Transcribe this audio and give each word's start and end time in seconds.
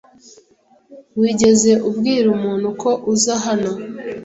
Wigeze 1.19 1.71
ubwira 1.89 2.27
umuntu 2.35 2.67
ko 2.81 2.89
uza 3.13 3.33
hano? 3.45 3.71